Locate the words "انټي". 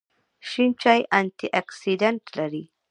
1.19-1.47